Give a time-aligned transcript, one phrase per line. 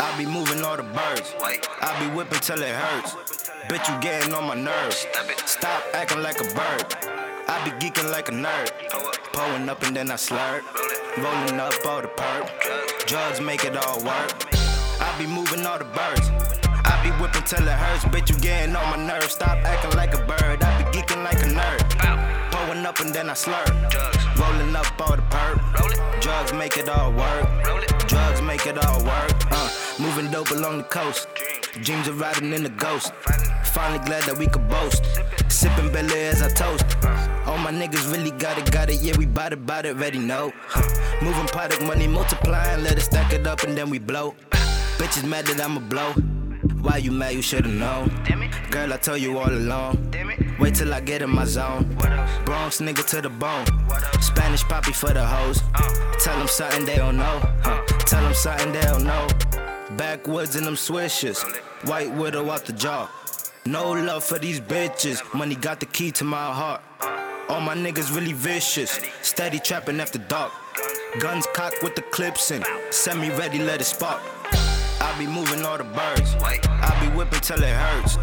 [0.00, 1.34] I be moving all the birds.
[1.80, 3.14] I be whipping till it hurts.
[3.68, 5.06] Bitch, you getting on my nerves.
[5.44, 6.86] Stop acting like a bird.
[7.48, 8.70] I be geeking like a nerd.
[9.32, 10.62] Pulling up and then I slurp.
[11.16, 13.06] Rolling up all the perp.
[13.06, 14.54] Drugs make it all work.
[15.00, 16.30] I be moving all the birds.
[16.84, 18.04] I be whipping till it hurts.
[18.04, 19.32] Bitch, you getting on my nerves.
[19.32, 20.62] Stop acting like a bird.
[20.62, 21.87] I be geeking like a nerd.
[22.88, 23.68] Up and then I slurp.
[24.38, 26.22] Rolling up all the perp.
[26.22, 27.46] Drugs make it all work.
[28.08, 29.30] Drugs make it all work.
[29.50, 29.68] Uh,
[30.00, 31.28] moving dope along the coast.
[31.82, 33.12] Dreams of riding in the ghost.
[33.74, 35.04] Finally glad that we could boast.
[35.48, 36.86] Sipping Belly as I toast.
[37.46, 39.02] All my niggas really got it, got it.
[39.02, 40.26] Yeah, we bought it, bought it, ready.
[40.26, 41.20] Huh.
[41.20, 44.34] Moving product money, multiplying, let it stack it up and then we blow.
[44.96, 46.12] Bitches mad that I'ma blow.
[46.80, 47.34] Why you mad?
[47.34, 48.08] You should've known.
[48.70, 50.08] Girl, I told you all along.
[50.58, 51.84] Wait till I get in my zone.
[52.44, 53.64] Bronx nigga to the bone.
[54.20, 55.62] Spanish poppy for the hoes.
[56.20, 57.40] Tell them something they don't know.
[58.00, 59.28] Tell them something they don't know.
[59.96, 61.42] Backwoods in them swishes.
[61.84, 63.08] White widow out the jaw.
[63.66, 65.22] No love for these bitches.
[65.32, 66.82] Money got the key to my heart.
[67.48, 69.00] All my niggas really vicious.
[69.22, 70.52] Steady trapping after dark.
[71.20, 72.64] Guns cocked with the clips in.
[72.90, 74.20] Semi ready, let it spark.
[75.00, 76.34] I be moving all the birds.
[77.28, 78.16] Whipping till it hurts.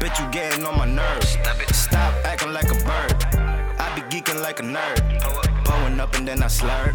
[0.00, 1.38] Bitch, you getting on my nerves.
[1.70, 3.14] Stop acting like a bird.
[3.78, 4.98] I be geeking like a nerd.
[5.64, 6.92] Pulling up and then I slurp.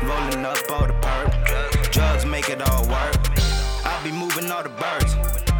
[0.00, 1.92] Rolling up all the perp.
[1.92, 3.14] Drugs make it all work.
[3.84, 5.14] I be moving all the birds.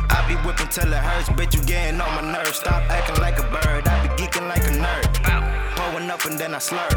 [0.08, 1.28] I be whipping till it hurts.
[1.28, 2.56] Bitch, you getting on my nerves.
[2.56, 3.86] Stop acting like a bird.
[3.86, 5.76] I be geeking like a nerd.
[5.76, 6.96] Pulling up and then I slurp.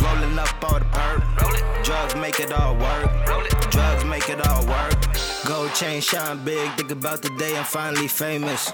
[0.00, 1.82] Rolling up all the perp.
[1.82, 3.39] Drugs make it all work.
[3.70, 4.94] Drugs make it all work.
[5.46, 6.70] Gold chain shine big.
[6.76, 8.72] Think about the day I'm finally famous.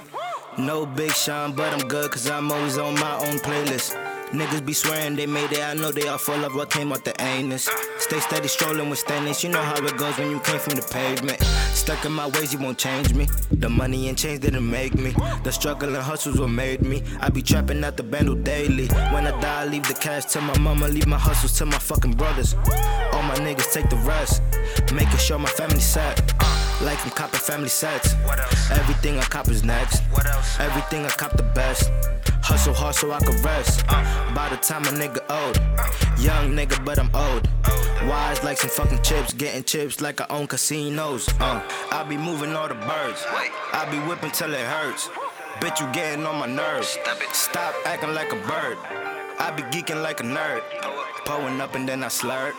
[0.58, 4.05] No big shine, but I'm good cause I'm always on my own playlist.
[4.32, 7.04] Niggas be swearing they made it, I know they all full of what came out
[7.04, 7.68] the anus.
[7.98, 10.82] Stay steady strolling with stainless, you know how it goes when you came from the
[10.82, 11.40] pavement.
[11.74, 13.28] Stuck in my ways, you won't change me.
[13.52, 15.14] The money and change didn't make me.
[15.44, 17.04] The struggle and hustles what made me.
[17.20, 18.88] I be trapping out the bundle daily.
[19.12, 21.78] When I die, I leave the cash to my mama, leave my hustles to my
[21.78, 22.54] fucking brothers.
[23.12, 24.42] All my niggas take the rest,
[24.92, 26.18] making sure my family set.
[26.82, 28.14] Like I'm copping family sets.
[28.70, 30.02] Everything I cop is next.
[30.58, 31.90] Everything I cop the best.
[32.46, 33.84] Hustle hard so I can rest.
[33.88, 35.56] By the time a nigga old,
[36.16, 37.48] young nigga, but I'm old.
[38.08, 41.28] Wise like some fucking chips, getting chips like I own casinos.
[41.40, 43.24] Uh, I be moving all the birds.
[43.72, 45.08] I be whipping till it hurts.
[45.58, 46.96] Bitch, you getting on my nerves.
[47.32, 48.78] Stop acting like a bird.
[49.40, 50.62] I be geeking like a nerd.
[51.24, 52.54] Pulling up and then I slurp.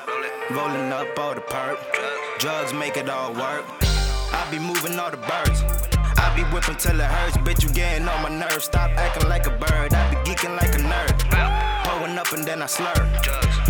[0.49, 1.77] Rolling up all the perp.
[2.39, 3.63] Drugs make it all work.
[4.33, 5.63] I be moving all the birds.
[6.19, 7.37] I be whipping till it hurts.
[7.37, 8.06] Bitch, you getting
[8.57, 8.61] on.
[8.61, 9.93] Stop acting like a bird.
[9.93, 11.83] I be geeking like a nerd.
[11.83, 13.07] Pulling up and then I slurp.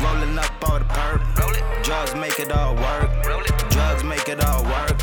[0.02, 1.84] Rolling up all the perp.
[1.84, 3.09] Drugs make it all work.
[3.70, 4.98] Drugs make it all work.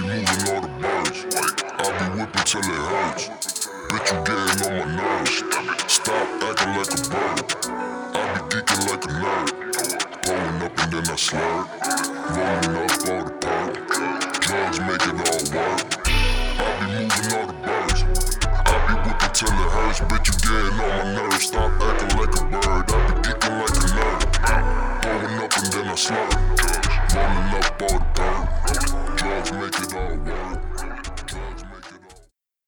[0.00, 0.49] Moving birds.
[2.32, 3.24] I be whipping till it hurts.
[3.90, 5.34] Bitch, you getting on my nerves.
[5.92, 7.38] Stop acting like a bird.
[8.14, 9.50] I be geeking like a nerd.
[10.22, 11.66] Pulling up and then I slurp.
[12.36, 13.72] Rolling up all the perk.
[14.40, 15.82] Drugs make it all work.
[16.58, 18.00] I be moving all the birds.
[18.54, 20.00] I be whipping till it hurts.
[20.00, 21.44] Bitch, you getting on my nerves.
[21.46, 22.86] Stop acting like a bird.
[22.90, 24.22] I be geeking like a nerd.
[25.02, 26.30] Pulling up and then I slurp.
[27.14, 28.46] Rolling up all the perk.
[29.16, 30.69] Drugs make it all work.